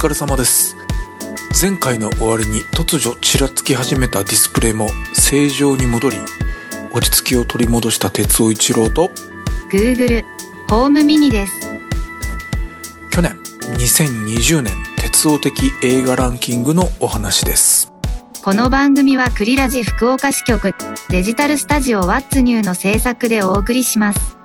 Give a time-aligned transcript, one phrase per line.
[0.00, 0.78] 疲れ様です
[1.60, 6.16] 前回の終わりに突如ちらつき始めたディスプレイも正常に戻り
[6.90, 9.10] 落ち着きを取り戻した哲夫一郎と
[9.70, 10.24] Google
[10.70, 11.52] ホームミニです。
[13.10, 13.36] 去年
[13.76, 15.52] 2020年鉄夫的
[15.82, 17.92] 映画ランキングのお話です
[18.42, 20.74] この番組はクリラジ福岡支局
[21.10, 24.39] デジタルスタジオワッツニューの制作でお送りします。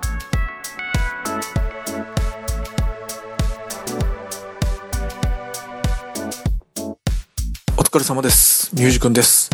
[7.96, 8.74] 疲れ様です。
[8.74, 9.48] ミュージくんです。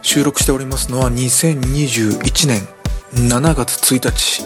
[0.00, 2.66] 収録しておりますのは2021年
[3.12, 4.42] 7月1日。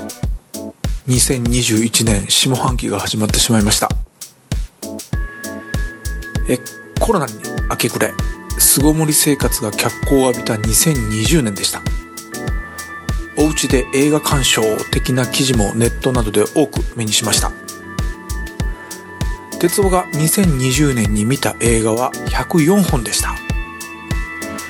[1.07, 3.89] 2021年下半期が始まってしまいました。
[6.49, 6.59] え
[6.99, 7.35] コロナに
[7.71, 8.13] 明け暮れ
[8.59, 11.81] 巣ごもり生活が脚光を浴びた2020年でした。
[13.39, 17.53] お家で映画鑑賞的な記事もネットなどで多く目にしました。
[19.59, 23.35] 哲夫が2020年に見た映画は104本でした。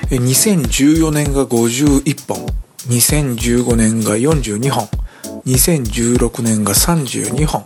[0.09, 2.45] 2014年が51本。
[2.87, 4.87] 2015年が42本。
[5.45, 7.65] 2016年が32本。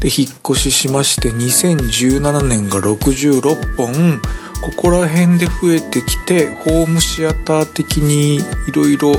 [0.00, 4.20] で引っ越ししまして2017年が66本。
[4.62, 8.40] ここら辺で増えてきてホームシアター的にい
[8.74, 9.14] ろいろ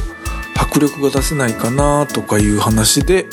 [0.55, 3.25] 迫力が出せないかなとかいう話で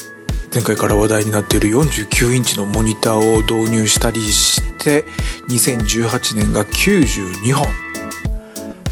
[0.53, 5.05] 前回から話題になっている49インチのモニターを導入したりして
[5.49, 7.67] 2018年が92本。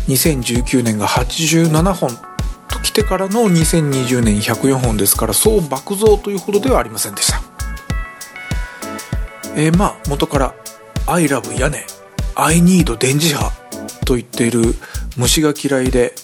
[0.08, 2.10] 2019年が87本
[2.68, 7.40] と来てからの2020年104本ですからそう爆増というほどではありませんでした。
[9.56, 10.54] えー、まあ元から
[11.06, 11.86] 「I love 屋根」
[12.36, 13.50] 「I need 電磁波」
[14.04, 14.74] と言っている
[15.16, 16.14] 虫が嫌いで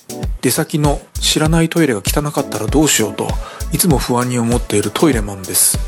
[0.43, 3.29] 出先の知らないトイレが汚かったらどうしようと
[3.73, 5.79] いつも不安に思っているトイレマンです。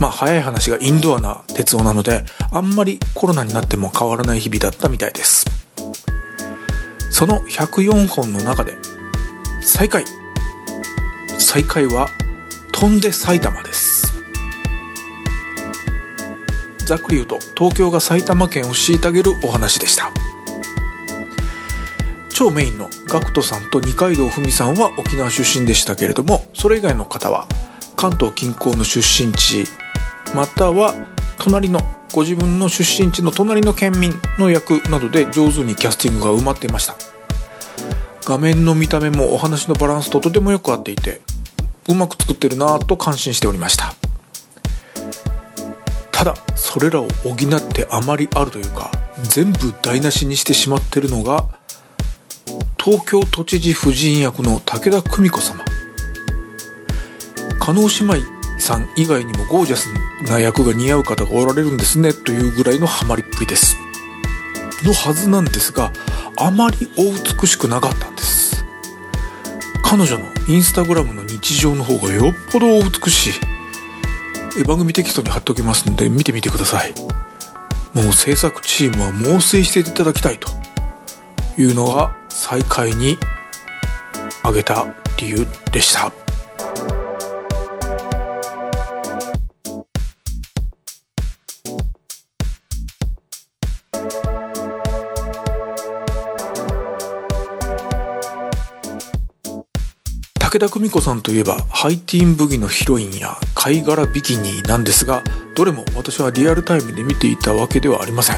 [0.00, 5.46] まあ早い話がインドアな鉄夫なのであんまりコロナになっても変わらない日々だったみたいです。
[7.10, 8.76] その104本の中で
[9.60, 10.04] 最下位
[11.38, 12.08] 最下位は
[12.72, 14.12] 飛んで埼玉です。
[16.84, 20.10] ざっくり言うと東京が埼玉県を虐げるお話でした。
[22.32, 27.46] 超メインの GACKT さんと二階堂ふみさんは沖縄出身でしたけれどもそれ以外の方は
[27.96, 29.64] 関東近郊の出身地
[30.34, 30.94] または
[31.38, 31.80] 隣の
[32.12, 36.94] ご自分の出身地の隣の県民の役などで上手にキャスティングが埋まっていました。
[38.24, 41.20] 画面の見た目もお話のバランスととてもよく合っていて
[41.88, 43.94] うまく作ってるなぁと感心しておりました。
[46.12, 48.92] ただそれらを補ってあまりあるというか
[49.24, 51.48] 全部台無しにしてしまってるのが
[52.84, 55.64] 東京都知事夫人役の武田久美子様。
[57.60, 59.88] 加納姉妹さん以外にもゴージャス
[60.28, 63.76] な役が似合う方がおられるんですねというぐらいのハマりっぷりです。
[64.82, 65.92] のはずなんですが
[66.36, 67.04] あまりお
[67.40, 68.64] 美しくなかったんです。
[69.84, 73.30] 彼女のインスタグラムの日常の方がよっぽどお美し
[74.58, 74.64] い。
[74.64, 76.92] 番組テキストに貼っておきますので見てみてください。
[77.94, 80.48] もう制作チームは猛省していただきたいと
[81.56, 83.18] いうのが最下位に
[84.40, 84.86] 挙げた
[85.18, 86.10] 理由でした。
[100.38, 105.22] 武田久美子さんといえばハイティーンブギのヒロインや貝殻ビキニなんですが
[105.54, 108.36] どれも私はリアルタイムで見ていたわけではありません。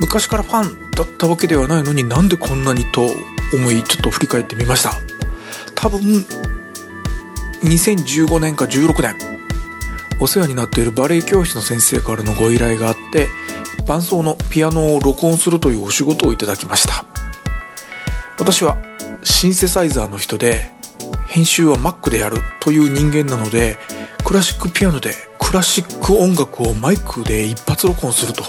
[0.00, 3.02] 昔からファンだったわけではないのになんでこんなにと
[3.54, 4.94] 思いちょっと振り返ってみました。
[5.76, 6.00] 多分
[7.62, 9.14] 2015年か16年
[10.20, 13.28] お世話になっているバレエ教室の先生からのご依頼があって
[13.86, 17.04] 伴奏のピアノを録音するというお仕事をいただきました。
[18.36, 18.76] 私は
[19.22, 20.72] シンセサイザーの人で
[21.28, 23.78] 編集は Mac でやるという人間なので
[24.28, 28.44] クラシックピアノでクラシック音楽をマイクで一発録音すると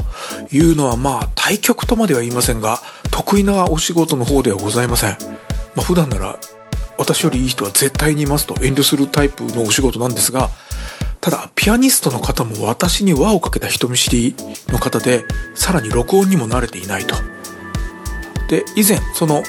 [0.53, 2.79] いうのはまあ対極とまでは言いませんが
[3.11, 5.11] 得意なお仕事の方ではございません、
[5.75, 6.37] まあ、普段なら
[6.97, 10.49] 私よりいい人は絶対にいますと遠慮するタイプのお仕事なんですが
[11.21, 14.35] ただピアニストの方も私に輪をかけた人見知り
[14.67, 15.23] の方で
[15.55, 17.15] さらに録音にも慣れていないと。
[18.49, 19.43] で以前その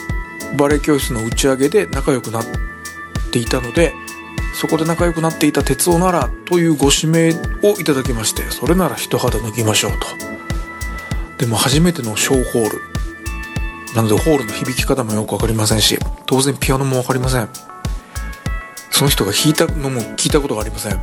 [0.56, 2.44] バレエ教室の打ち上げで仲良くなっ
[3.32, 3.92] ていたので
[4.54, 7.30] そこで仲良くなっていた哲夫ならというご指名
[7.62, 10.06] をいただきましてそれなら一肌脱ぎましょうと。
[11.38, 12.78] でも初めての小ホール。
[13.94, 17.48] なのでホールの響き方もよく分かりませんし当然ピアノも分かりません。
[18.90, 21.00] その人が弾いたのも聞いたことがありません。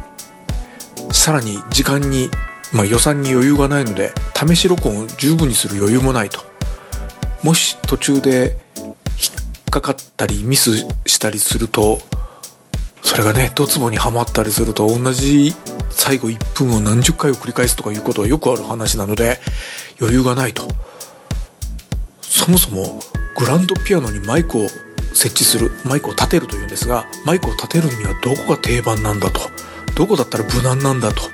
[1.11, 2.29] さらに時間に
[2.73, 6.41] まあ、予算に余裕がないので試し録音を十分にする余裕もないと。
[7.43, 8.95] もし途中で引っ
[9.71, 11.99] かかったりミスしたりすると
[13.07, 15.55] それがねドツボにはまったりすると同じ
[15.89, 19.39] 最後1分を何十回を繰り返すとかいうことはよくある話なので
[20.01, 20.67] 余裕がないと。
[22.21, 22.99] そもそも
[23.37, 24.67] グランドピアノにマイクを
[25.13, 29.39] 設置するマイクを立てるというんですがマイクを立てるにはどこが定番なんだと。
[29.95, 31.21] どこだったら無難なんだと。
[31.21, 31.29] こ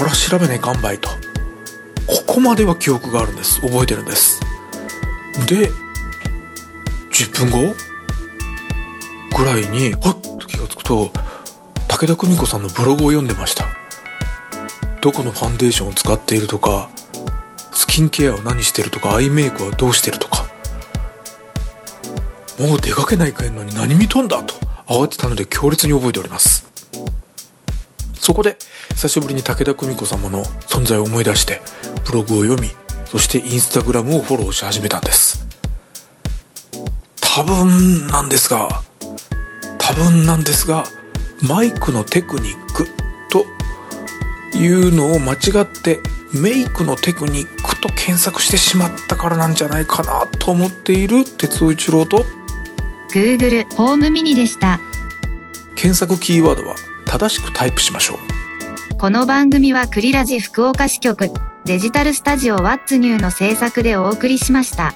[0.00, 1.08] れは調べねえかんばいと。
[2.08, 3.60] ここまでは記憶があるんです。
[3.60, 4.40] 覚えてるんです。
[5.46, 5.70] で
[7.12, 7.76] 10分後
[9.36, 10.00] ぐらいにはっ
[10.38, 11.10] と気が付くと
[11.88, 13.66] 武田久美子さんのブログを読んでました。
[15.02, 16.88] どこのファンデーションを使っているとか
[17.72, 20.46] スキンケアを何してるとかアイメイクはどうしてるとか。
[22.58, 24.54] もう出かけないかんのに何見とんだと
[24.86, 26.66] 慌てたので強烈に覚えております。
[28.14, 28.56] そこで
[28.90, 31.60] 久しぶりに武田久美子様の存在を思い出して
[32.06, 32.70] ブログを読み
[33.04, 35.46] そしてインスタグラムをフォローし始めたんです。
[37.20, 38.82] 多分なんですが
[39.86, 40.84] 多分なんですが
[41.42, 42.88] マイクのテクニック
[43.30, 43.46] と
[44.56, 46.00] いうのを間違って
[46.34, 52.24] メイクのテクニックと検索してしまったからなんじゃないかなと思っている哲夫一郎と
[53.12, 54.80] Google ホームミニでした。
[55.76, 56.74] 検索キーワードは
[57.06, 61.28] 正しくタイプしましょうこの番組はクリラジ福岡支局
[61.64, 64.94] デジタルスタジオワッツニューの制作でお送りしました。